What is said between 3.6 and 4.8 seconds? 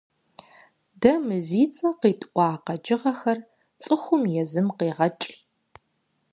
цӀыхум езым